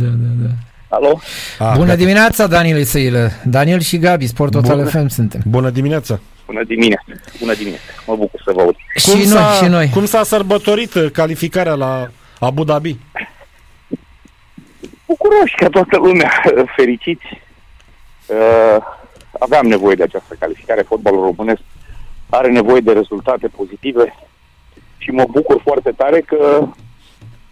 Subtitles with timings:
[0.00, 0.48] Da, da, da.
[0.96, 1.20] Alo?
[1.58, 1.96] A, Bună gata.
[1.96, 3.30] dimineața, Daniel Isăilă.
[3.44, 4.88] Daniel și Gabi, Sport Total Bună.
[4.88, 5.40] FM suntem.
[5.44, 6.20] Bună dimineața.
[6.46, 7.04] Bună dimineața.
[7.40, 7.84] Bună dimineața.
[8.06, 8.74] Mă bucur să vă aud.
[8.94, 9.88] Și cum noi, și noi.
[9.92, 12.96] Cum s-a sărbătorit calificarea la Abu Dhabi?
[15.06, 16.30] Bucuroși ca toată lumea,
[16.76, 17.24] fericiți.
[18.26, 18.76] Uh,
[19.38, 20.82] aveam nevoie de această calificare.
[20.82, 21.60] Fotbalul românesc
[22.28, 24.14] are nevoie de rezultate pozitive
[24.98, 26.66] și mă bucur foarte tare că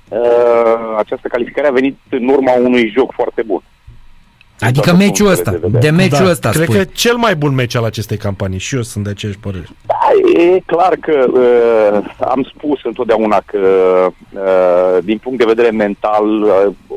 [0.08, 0.67] uh,
[0.98, 3.62] această calificare a venit în urma unui joc foarte bun.
[4.60, 6.76] Adică meciul ăsta, de, de meciul da, ăsta Cred spui.
[6.76, 9.68] că cel mai bun meci al acestei campanii și eu sunt de aceeași părere.
[9.86, 13.58] Da, e clar că uh, am spus întotdeauna că
[14.32, 16.50] uh, din punct de vedere mental uh,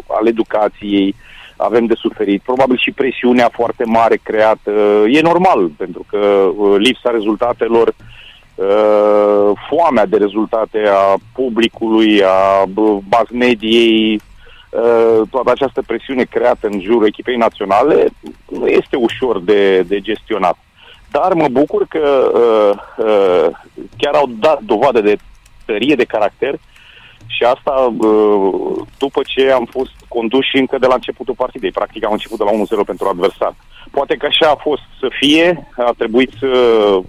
[0.08, 1.16] al educației
[1.56, 2.42] avem de suferit.
[2.42, 4.72] Probabil și presiunea foarte mare creată.
[4.72, 7.94] Uh, e normal, pentru că uh, lipsa rezultatelor uh,
[8.56, 12.64] uh, foamea de rezultate a publicului, a
[13.10, 14.22] mass mediei,
[14.70, 18.08] uh, toată această presiune creată în jurul echipei naționale
[18.50, 20.58] nu este ușor de, de gestionat.
[21.12, 23.48] Dar mă bucur că uh, uh,
[23.98, 25.18] chiar au dat dovadă de
[25.66, 26.60] tărie de caracter
[27.28, 31.72] și asta uh, după ce am fost conduși încă de la începutul partidei.
[31.72, 33.56] Practic am început de la 1-0 pentru adversar.
[33.92, 37.04] Poate că așa a fost să fie, a trebuit să uh,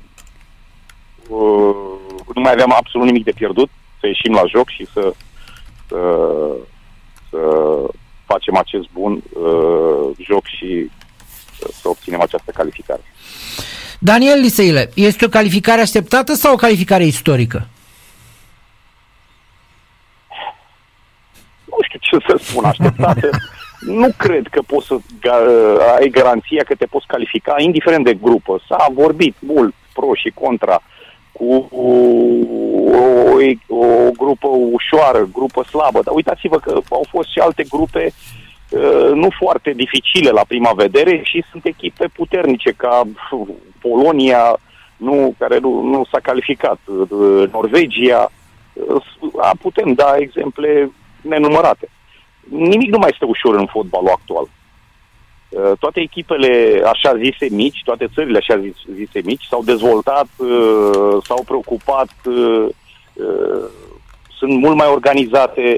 [2.34, 3.70] nu mai aveam absolut nimic de pierdut,
[4.00, 5.14] să ieșim la joc și să,
[5.88, 6.00] să,
[7.30, 7.38] să
[8.24, 10.90] facem acest bun uh, joc și
[11.58, 13.02] să obținem această calificare.
[13.98, 17.66] Daniel Liseile, este o calificare așteptată sau o calificare istorică?
[21.64, 23.30] Nu știu ce să spun, așteptată.
[24.00, 24.96] nu cred că poți să
[25.98, 28.60] ai garanția că te poți califica, indiferent de grupă.
[28.68, 30.82] S-a vorbit mult pro și contra
[31.32, 31.92] cu o,
[33.76, 36.00] o grupă ușoară, grupă slabă.
[36.02, 38.12] Dar uitați-vă că au fost și alte grupe
[38.70, 43.02] uh, nu foarte dificile la prima vedere și sunt echipe puternice ca
[43.80, 44.56] Polonia,
[44.96, 48.32] nu, care nu, nu s-a calificat, uh, Norvegia.
[48.72, 50.90] Uh, putem da exemple
[51.20, 51.88] nenumărate.
[52.48, 54.48] Nimic nu mai este ușor în fotbalul actual.
[55.52, 58.60] Uh, toate echipele așa zise mici, toate țările așa
[58.94, 62.68] zise mici s-au dezvoltat, uh, s-au preocupat, uh,
[64.38, 65.76] sunt mult mai organizate,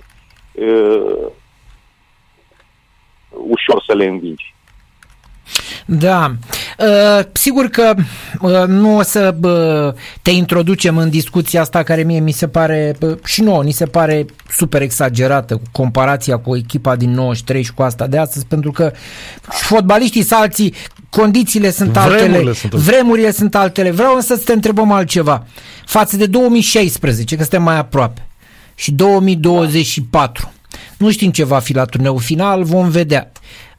[3.30, 4.54] ușor să le învingi.
[5.84, 6.36] Da.
[6.78, 7.94] Uh, sigur că
[8.40, 12.96] uh, nu o să uh, te introducem în discuția asta care mie mi se pare
[13.24, 17.82] și nouă, ni se pare super exagerată cu comparația cu echipa din 93 și cu
[17.82, 18.92] asta de astăzi, pentru că
[19.42, 20.74] fotbaliștii sunt alții,
[21.10, 23.90] condițiile sunt vremurile altele, sunt vremurile sunt altele.
[23.90, 25.46] Vreau însă să te întrebăm altceva.
[25.86, 28.26] Față de 2016, că suntem mai aproape,
[28.74, 30.52] și 2024,
[30.96, 33.32] nu știm ce va fi la turneul final, vom vedea.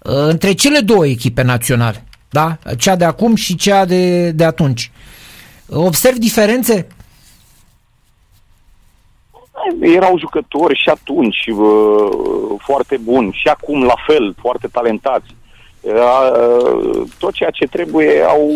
[0.07, 2.57] Între cele două echipe naționale, da?
[2.77, 4.91] Cea de acum și cea de, de atunci.
[5.69, 6.87] Observ diferențe?
[9.81, 15.35] Erau jucători și atunci uh, foarte buni și acum la fel, foarte talentați.
[15.81, 18.49] Uh, tot ceea ce trebuie au,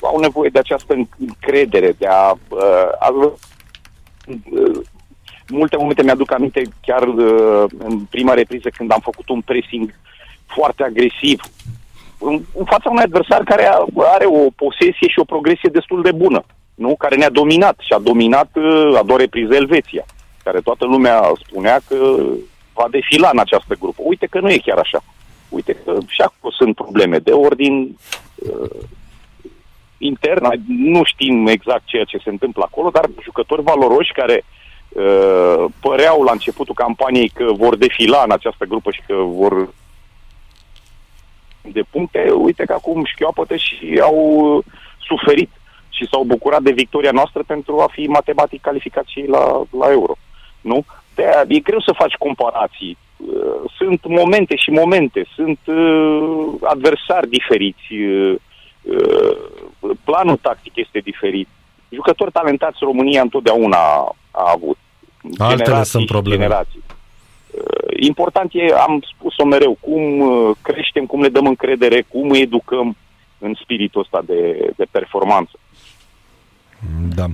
[0.00, 3.32] au nevoie de această încredere, de a, uh, a
[5.48, 9.94] multe momente mi-aduc aminte chiar uh, în prima repriză când am făcut un pressing
[10.54, 11.40] foarte agresiv,
[12.18, 13.68] în, în fața unui adversar care
[14.14, 16.44] are o posesie și o progresie destul de bună,
[16.74, 16.94] nu?
[16.98, 20.04] care ne-a dominat și a dominat uh, a doua repriză Elveția,
[20.42, 21.96] care toată lumea spunea că
[22.72, 24.00] va defila în această grupă.
[24.04, 25.00] Uite că nu e chiar așa.
[25.48, 27.96] Uite că și acolo sunt probleme de ordin
[28.34, 28.80] uh,
[29.98, 34.44] intern, nu știm exact ceea ce se întâmplă acolo, dar jucători valoroși care
[34.88, 39.68] uh, păreau la începutul campaniei că vor defila în această grupă și că vor
[41.72, 44.64] de puncte, uite că acum șchioapătă și au uh,
[44.98, 45.50] suferit
[45.88, 50.16] și s-au bucurat de victoria noastră pentru a fi matematic calificați și la, la euro.
[50.60, 50.84] Nu?
[51.18, 52.98] de e greu să faci comparații.
[53.16, 58.34] Uh, sunt momente și momente, sunt uh, adversari diferiți, uh,
[58.82, 59.36] uh,
[60.04, 61.48] planul tactic este diferit.
[61.88, 63.78] Jucători talentați România întotdeauna
[64.30, 64.78] a avut.
[65.38, 66.42] Altele sunt probleme.
[66.42, 66.82] Generații.
[67.58, 72.40] Uh, important e, am spus-o mereu, cum uh, creștem, cum ne dăm încredere, cum îi
[72.40, 72.96] educăm
[73.38, 75.58] în spiritul ăsta de, de performanță.
[77.14, 77.26] Da.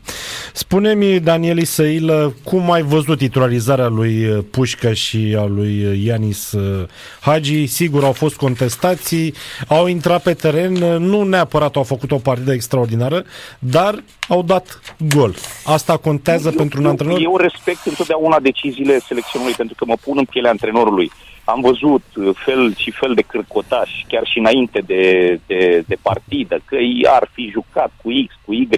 [0.53, 6.53] Spune-mi, Daniel Isăilă, cum ai văzut titularizarea lui uh, Pușcă și a lui uh, Ianis
[6.53, 6.89] uh,
[7.21, 7.67] Hagi?
[7.67, 9.35] Sigur, au fost contestații,
[9.69, 13.25] au intrat pe teren, nu neapărat au făcut o partidă extraordinară,
[13.59, 14.81] dar au dat
[15.15, 15.35] gol.
[15.65, 17.21] Asta contează eu, pentru un antrenor?
[17.21, 21.11] Eu respect întotdeauna deciziile selecționului, pentru că mă pun în pielea antrenorului.
[21.45, 22.03] am văzut
[22.45, 27.51] fel și fel de cârcotași, chiar și înainte de, de, de partidă, că ar fi
[27.53, 28.69] jucat cu X, cu Y.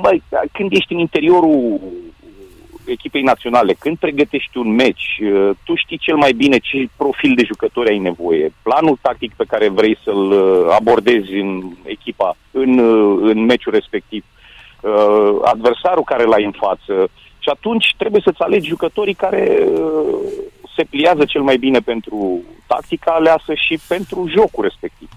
[0.00, 0.22] Băi,
[0.52, 1.80] când ești în interiorul
[2.84, 7.44] echipei naționale, când pregătești un meci, uh, tu știi cel mai bine ce profil de
[7.44, 13.30] jucători ai nevoie, planul tactic pe care vrei să-l uh, abordezi în echipa, în, uh,
[13.30, 14.24] în meciul respectiv,
[15.42, 17.08] adversarul care l-ai în față.
[17.38, 19.68] Și atunci trebuie să-ți alegi jucătorii care
[20.76, 25.08] se pliază cel mai bine pentru tactica aleasă și pentru jocul respectiv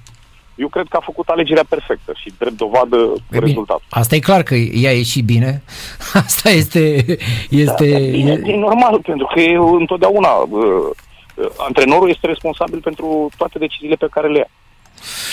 [0.55, 3.85] eu cred că a făcut alegerea perfectă și drept dovadă e rezultatul.
[3.89, 5.63] Asta e clar că ea a ieșit bine.
[6.25, 7.05] Asta este...
[7.49, 7.89] este...
[7.89, 10.89] Da, bine, e normal, pentru că e întotdeauna uh,
[11.57, 14.49] antrenorul este responsabil pentru toate deciziile pe care le ia.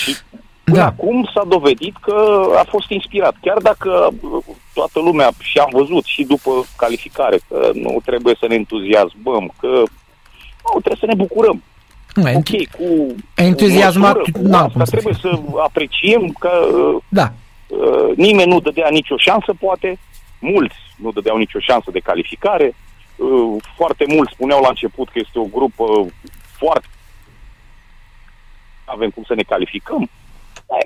[0.02, 0.16] Și
[0.64, 0.86] până da.
[0.86, 3.34] acum s-a dovedit că a fost inspirat.
[3.40, 4.08] Chiar dacă
[4.74, 9.82] toată lumea și am văzut și după calificare că nu trebuie să ne entuziasmăm, că
[10.72, 11.62] nu, trebuie să ne bucurăm
[12.16, 16.50] ok, cu entuziasmat, cu asta trebuie să apreciem că
[17.08, 17.32] da.
[17.66, 19.98] uh, nimeni nu dădea nicio șansă, poate,
[20.38, 22.74] mulți nu dădeau nicio șansă de calificare,
[23.16, 25.84] uh, foarte mulți spuneau la început că este o grupă
[26.58, 26.86] foarte
[28.84, 30.10] avem cum să ne calificăm.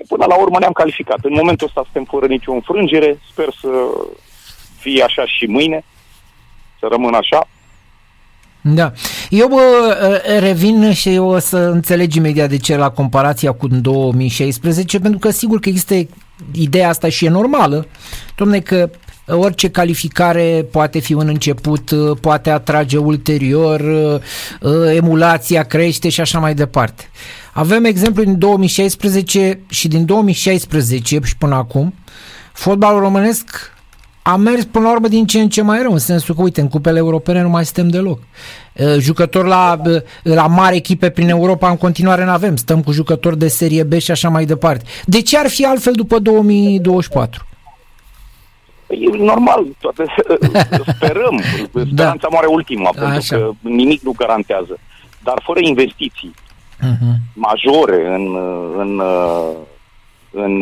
[0.07, 1.19] Până la urmă ne-am calificat.
[1.21, 3.19] În momentul ăsta suntem fără nicio înfrângere.
[3.31, 3.69] Sper să
[4.79, 5.83] fie așa și mâine,
[6.79, 7.47] să rămână așa.
[8.73, 8.91] Da.
[9.29, 14.99] Eu bă, revin și eu o să înțeleg imediat de ce la comparația cu 2016,
[14.99, 15.95] pentru că sigur că există
[16.51, 17.87] ideea asta și e normală,
[18.35, 18.89] domne că
[19.29, 21.91] orice calificare poate fi un început,
[22.21, 23.81] poate atrage ulterior,
[24.95, 27.09] emulația crește și așa mai departe.
[27.53, 31.93] Avem exemplu din 2016 și din 2016 și până acum,
[32.53, 33.75] fotbalul românesc
[34.27, 36.61] a mers până la urmă din ce în ce mai rău, în sensul că, uite,
[36.61, 38.19] în cupele europene nu mai suntem deloc.
[38.99, 39.81] Jucători la,
[40.23, 43.93] la mari echipe prin Europa în continuare nu avem, stăm cu jucători de serie B
[43.93, 44.83] și așa mai departe.
[45.05, 47.45] De ce ar fi altfel după 2024?
[48.87, 50.05] E normal, toate,
[50.95, 51.41] sperăm,
[51.71, 51.81] da.
[51.81, 52.27] speranța da.
[52.31, 52.99] moare ultima, Așa.
[53.01, 54.79] pentru că nimic nu garantează.
[55.23, 56.33] Dar fără investiții
[56.79, 57.15] uh-huh.
[57.33, 58.35] majore în,
[58.77, 59.01] în,
[60.31, 60.61] în,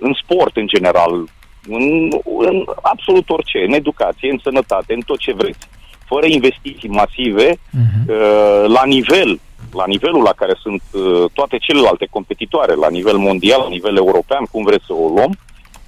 [0.00, 1.24] în sport în general,
[1.68, 5.68] în, în absolut orice, în educație, în sănătate, în tot ce vreți,
[6.04, 8.66] fără investiții masive, uh-huh.
[8.66, 9.40] la nivel,
[9.72, 14.44] la nivelul la care sunt uh, toate celelalte competitoare, la nivel mondial, la nivel european,
[14.50, 15.38] cum vreți să o luăm,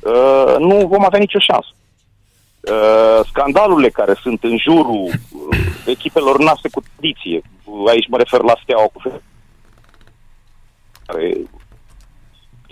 [0.01, 1.69] uh, nu vom avea nicio șansă.
[3.29, 5.11] Scandalurile care sunt în jurul
[5.87, 7.43] echipelor noastre cu tradiție,
[7.89, 9.01] aici mă refer la Steaua cu
[11.07, 11.37] care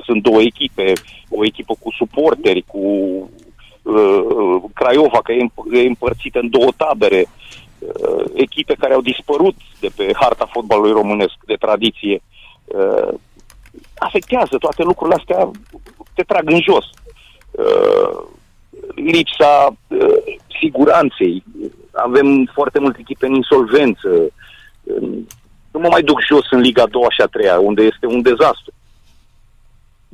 [0.07, 0.93] sunt două echipe,
[1.29, 2.79] o echipă cu suporteri, cu
[3.83, 7.27] uh, Craiova, că e, e împărțită în două tabere,
[7.79, 12.23] uh, echipe care au dispărut de pe harta fotbalului românesc de tradiție.
[12.65, 13.15] Uh,
[13.99, 15.51] afectează toate lucrurile astea,
[16.15, 16.85] te trag în jos.
[17.51, 18.25] Uh,
[18.95, 20.17] lipsa uh,
[20.61, 21.45] siguranței,
[21.93, 24.09] avem foarte multe echipe în insolvență,
[24.83, 25.19] uh,
[25.71, 28.73] nu mă mai duc jos în Liga 2 și a 3 unde este un dezastru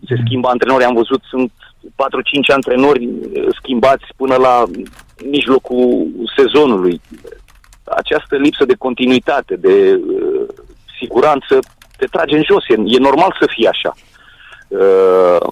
[0.09, 4.65] se schimbă antrenori, am văzut, sunt 4-5 antrenori eh, schimbați până la
[5.31, 6.07] mijlocul
[6.37, 7.01] sezonului.
[7.85, 10.47] Această lipsă de continuitate, de uh,
[10.99, 11.59] siguranță,
[11.97, 12.65] te trage în jos.
[12.69, 13.93] E, e normal să fie așa.
[14.69, 15.49] Uh,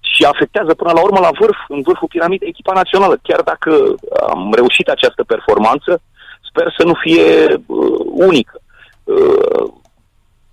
[0.00, 3.18] și afectează până la urmă la vârf, în vârful piramidei, echipa națională.
[3.22, 3.94] Chiar dacă
[4.28, 6.00] am reușit această performanță,
[6.48, 7.26] sper să nu fie
[7.66, 8.60] uh, unică.
[9.04, 9.72] Uh,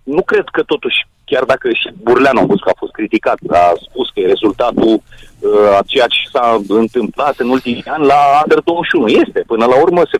[0.03, 3.73] nu cred că totuși chiar dacă și Burleanu am văzut că a fost criticat, a
[3.89, 4.93] spus că e rezultatul
[5.39, 9.07] uh, a ceea ce s-a întâmplat în ultimii ani la Under 21.
[9.07, 10.17] Este, până la urmă, se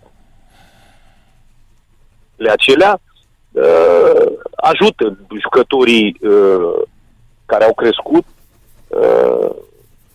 [2.35, 3.01] le acelea
[3.51, 6.81] uh, ajută jucătorii uh,
[7.45, 8.25] care au crescut
[8.87, 9.49] uh,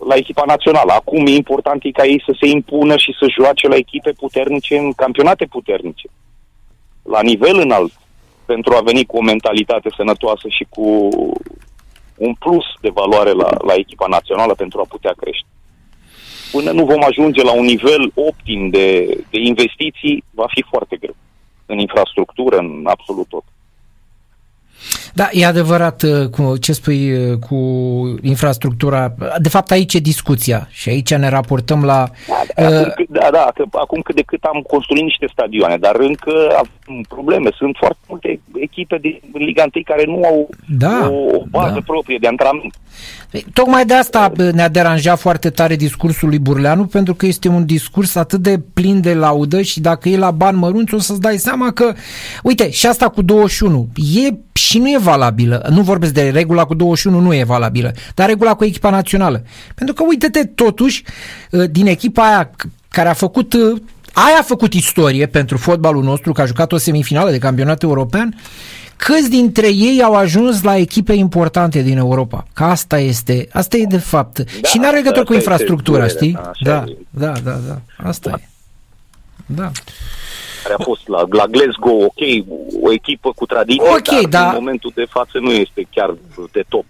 [0.08, 0.92] la echipa națională.
[0.92, 4.92] Acum e important ca ei să se impună și să joace la echipe puternice în
[4.92, 6.08] campionate puternice.
[7.02, 7.92] La nivel înalt
[8.46, 11.08] pentru a veni cu o mentalitate sănătoasă și cu
[12.16, 15.46] un plus de valoare la, la echipa națională pentru a putea crește.
[16.52, 21.16] Până nu vom ajunge la un nivel optim de, de investiții, va fi foarte greu.
[21.66, 23.44] În infrastructură, în absolut tot.
[25.14, 27.56] Da, e adevărat uh, cu ce spui uh, cu
[28.22, 29.14] infrastructura.
[29.38, 32.08] De fapt, aici e discuția și aici ne raportăm la...
[32.28, 35.76] Da, da, uh, acum, da, da că acum cât de cât am construit niște stadioane,
[35.76, 37.50] dar încă avem probleme.
[37.56, 41.80] Sunt foarte multe echipe din Liga 1 care nu au Da, o, o bază da.
[41.86, 42.74] proprie de antrenament.
[43.30, 47.48] Păi, Tocmai de asta bă, ne-a deranjat foarte tare discursul lui Burleanu, pentru că este
[47.48, 51.20] un discurs atât de plin de laudă și dacă e la bani mărunți o să-ți
[51.20, 51.92] dai seama că,
[52.42, 55.66] uite, și asta cu 21 e și nu e valabilă.
[55.70, 59.42] Nu vorbesc de regula cu 21, nu e valabilă, dar regula cu echipa națională.
[59.74, 61.04] Pentru că, uite-te, totuși,
[61.52, 63.58] ă, din echipa aia c- care a făcut ă,
[64.12, 68.34] aia a făcut istorie pentru fotbalul nostru, că a jucat o semifinală de campionat european,
[68.96, 72.46] câți dintre ei au ajuns la echipe importante din Europa?
[72.52, 74.36] Că asta este, asta e de fapt.
[74.60, 76.36] Da, și n-are legătură asta cu este infrastructura, durerea, știi?
[76.36, 76.96] așa Da, e.
[77.10, 78.48] da, da, da, asta e.
[79.46, 79.70] Da.
[80.64, 82.20] Care a fost la, la Glasgow, ok,
[82.82, 84.48] o echipă cu tradiție, Ok, dar da.
[84.48, 86.14] în momentul de față nu este chiar
[86.52, 86.84] de top.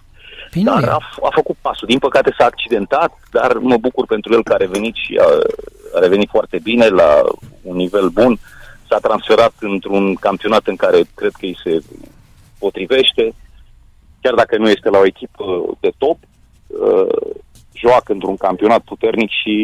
[0.50, 0.87] Păi nu Dar e.
[0.90, 1.88] a, f- a făcut pasul.
[1.88, 5.26] Din păcate s-a accidentat, dar mă bucur pentru el că a revenit și a,
[5.95, 7.23] a revenit foarte bine la
[7.62, 8.38] un nivel bun.
[8.88, 11.78] S-a transferat într-un campionat în care cred că îi se
[12.59, 13.35] potrivește,
[14.21, 15.45] chiar dacă nu este la o echipă
[15.81, 16.19] de top,
[16.66, 17.16] uh,
[17.73, 19.57] joacă într-un campionat puternic și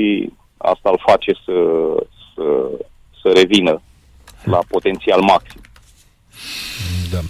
[0.57, 1.53] asta îl face să,
[2.35, 2.43] să,
[3.23, 3.83] să revină
[4.45, 5.61] la potențial maxim.
[7.11, 7.21] Da.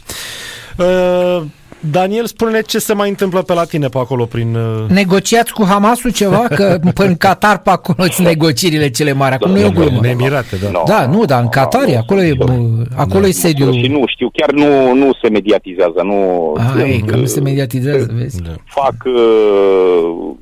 [0.85, 1.43] Uh,
[1.91, 4.55] Daniel, spune ce se mai întâmplă pe la tine pe acolo prin...
[4.55, 4.89] Uh...
[4.89, 6.39] Negociați cu Hamasul ceva?
[6.39, 9.35] Că în Qatar pe acolo sunt negocierile cele mari.
[9.35, 9.99] Acum nu e o glumă.
[9.99, 10.71] în Emirate, da.
[10.71, 13.33] No, Da, nu, dar în Qatar e, nu, acolo e, nu, bă, acolo e Și
[13.33, 13.75] sediul.
[13.89, 18.11] nu știu, chiar nu, nu se mediatizează, nu Ai, sunt, că nu se uh, mediatizează,
[18.13, 18.43] vezi?
[18.43, 18.51] Da.
[18.65, 20.35] fac uh,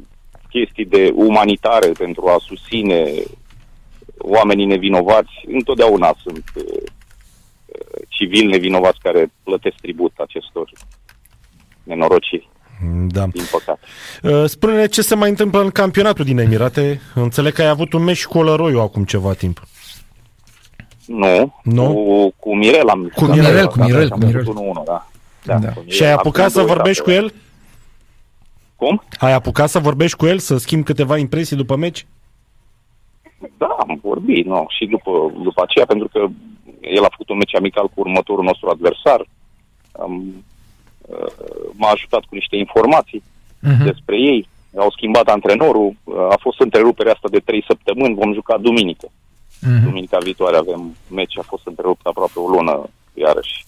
[0.48, 3.04] chestii de umanitare pentru a susține
[4.18, 5.32] oamenii nevinovați.
[5.52, 10.70] Întotdeauna sunt uh, uh, civili nevinovați care plătesc tribut acestor
[11.82, 12.48] nenorociri,
[13.08, 13.26] Da.
[13.26, 13.80] din păcate.
[14.22, 17.00] Uh, Spune-ne ce se mai întâmplă în campionatul din Emirate.
[17.14, 19.66] Înțeleg că ai avut un meci cu Olăroiu acum ceva timp.
[21.06, 21.92] Nu, Nu?
[21.94, 24.38] Cu, cu Mirel am Cu da, Mirel, da, cu Mirel, da, cu Mirel.
[24.46, 25.06] am făcut 1-1, da.
[25.44, 25.54] Da.
[25.54, 25.84] cu Mirel.
[25.86, 27.32] Și ai apucat Acum să doi, vorbești cu da, el?
[28.76, 29.02] Cum?
[29.18, 32.06] Ai apucat să vorbești cu el, să schimbi câteva impresii după meci?
[33.56, 34.66] Da, am vorbit, nu.
[34.68, 36.26] Și după, după aceea, pentru că
[36.80, 39.26] el a făcut un meci amical cu următorul nostru adversar,
[39.92, 40.44] am,
[41.00, 41.32] uh,
[41.72, 43.22] m-a ajutat cu niște informații
[43.60, 43.84] Mhm.
[43.84, 44.48] despre ei.
[44.76, 49.10] Au schimbat antrenorul, uh, a fost întreruperea asta de trei săptămâni, vom juca duminică.
[49.60, 49.84] Mhm.
[49.84, 53.64] Duminica viitoare avem meci, a fost întrerupt aproape o lună, iarăși,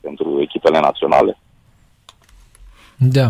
[0.00, 1.38] pentru echipele naționale.
[2.96, 3.28] Da.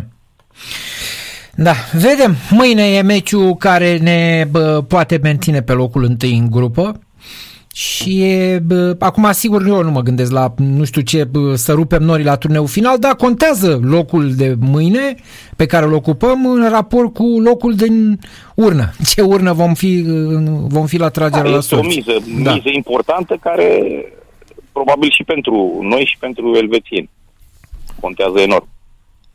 [1.60, 2.34] Da, vedem.
[2.50, 7.00] Mâine e meciul care ne bă, poate menține pe locul întâi în grupă.
[7.74, 11.72] Și e, bă, acum sigur eu nu mă gândesc la nu știu ce bă, să
[11.72, 15.14] rupem norii la turneul final, dar contează locul de mâine
[15.56, 18.18] pe care îl ocupăm în raport cu locul din
[18.54, 18.90] urnă.
[19.14, 20.04] Ce urnă vom fi,
[20.68, 21.96] vom fi la tragerea Da, la este o sorți.
[21.96, 22.52] miză, Da.
[22.54, 23.82] miză importantă care
[24.72, 27.10] probabil și pentru noi și pentru elvețieni
[28.00, 28.68] contează enorm.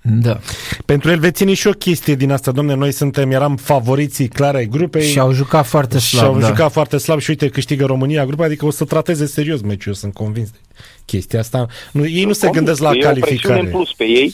[0.05, 0.39] Da.
[0.85, 5.07] Pentru elvețienii și o chestie din asta, domne, noi suntem, eram favoriții clare ai grupei.
[5.09, 6.33] Și au jucat foarte și slab.
[6.33, 6.47] au da.
[6.47, 9.93] jucat foarte slab și uite, câștigă România grupa, adică o să trateze serios meciul, eu
[9.93, 10.57] sunt convins de
[11.05, 11.65] chestia asta.
[11.91, 13.59] Nu, ei nu se Convins gândesc la că e o presiune calificare.
[13.59, 14.33] în plus pe ei.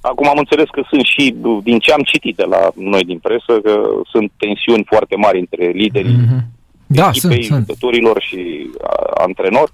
[0.00, 3.60] Acum am înțeles că sunt și, din ce am citit de la noi din presă,
[3.62, 3.80] că
[4.12, 6.44] sunt tensiuni foarte mari între liderii Mhm.
[6.86, 7.66] Da, sunt, echipei, sunt.
[7.66, 9.72] jucătorilor și a, antrenori.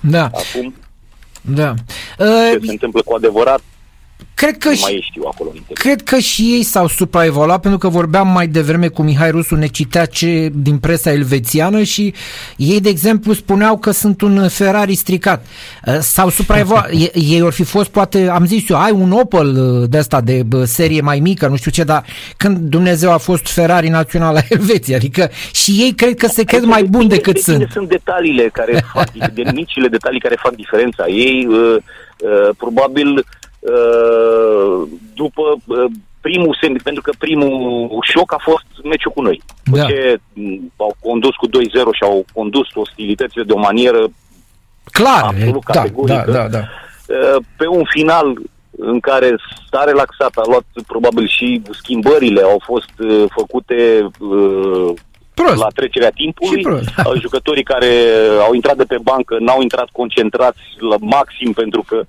[0.00, 0.74] Da, Acum,
[1.48, 1.74] da.
[2.16, 3.60] ce Uh, se întâmplă cu adevărat,
[4.34, 5.78] cred că nu și, mai știu acolo în interior.
[5.78, 9.66] Cred că și ei s-au supraevaluat pentru că vorbeam mai devreme cu Mihai Rusu, ne
[9.66, 12.14] citea ce din presa elvețiană și
[12.56, 15.46] ei, de exemplu, spuneau că sunt un Ferrari stricat.
[15.86, 16.90] Uh, S-au supraevaluat.
[17.04, 20.20] E- ei or fi fost, poate, am zis eu, ai un Opel uh, de asta
[20.20, 22.04] de bă, serie mai mică, nu știu ce, dar
[22.36, 26.62] când Dumnezeu a fost Ferrari național la Elveția, adică și ei cred că se cred
[26.62, 27.70] mai buni decât Depinde- sunt.
[27.72, 31.06] sunt detaliile care fac, de micile detalii care fac diferența.
[31.06, 31.76] Ei, uh,
[32.18, 33.24] uh, probabil, uh,
[35.14, 35.84] după uh,
[36.20, 39.42] primul semn, pentru că primul șoc a fost meciul cu noi.
[39.64, 39.84] După Da.
[39.84, 44.06] ce m, au condus cu 2-0 și au condus ostilitățile de o manieră
[44.92, 46.24] Clar, absolut da, categorică.
[46.26, 46.58] da, da, da.
[46.58, 48.26] uh, pe un final
[48.80, 49.34] în care
[49.70, 54.92] s-a relaxat, a luat probabil și schimbările au fost uh, făcute uh,
[55.34, 55.56] Prost.
[55.56, 56.56] la trecerea timpului.
[56.60, 57.02] Și prost, da.
[57.06, 57.90] Uh, Jucătorii care
[58.46, 60.60] au intrat de pe bancă n-au intrat concentrați
[60.90, 62.02] la maxim pentru că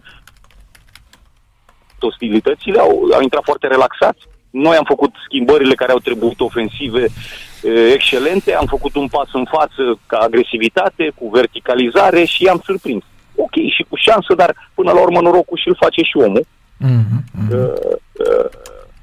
[2.04, 4.20] ostilitățile au, au intrat foarte relaxați.
[4.50, 9.46] Noi am făcut schimbările care au trebuit ofensive uh, excelente, am făcut un pas în
[9.52, 13.04] față ca agresivitate, cu verticalizare și i-am surprins.
[13.36, 16.46] Ok, și cu șansă, dar până la urmă norocul și îl face și omul.
[16.78, 17.54] Mhm, mhm.
[17.54, 17.96] Uh,
[18.28, 18.50] uh,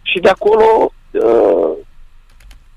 [0.02, 1.72] și de acolo uh,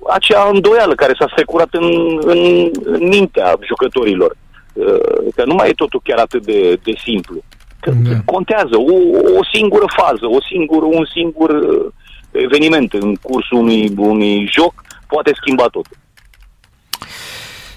[0.09, 4.35] acea îndoială care s-a strecurat în, în, în mintea jucătorilor.
[4.73, 7.35] Uh, Că nu mai e totul chiar atât de, de simplu.
[7.35, 8.21] Că Da.
[8.25, 8.95] contează o,
[9.39, 11.91] o singură fază, o singură, un singur uh,
[12.31, 14.73] eveniment în cursul unui, unui joc
[15.07, 15.97] poate schimba totul.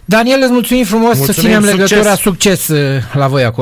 [0.05, 1.91] Daniel, îți mulțumim frumos Mulțumim, să ținem succes!
[1.91, 3.61] legătura, succes uh, la voi acolo.